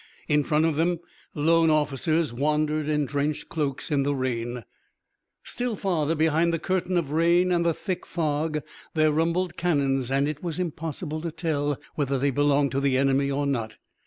[0.27, 0.97] In front of them
[1.35, 4.63] lone officers wandered in drenched cloaks in the rain;
[5.43, 8.63] still farther behind the curtain of rain and the thick fog
[8.95, 13.29] there rumbled cannons and it was impossible to tell whether they belonged to the enemy
[13.29, 13.77] or not.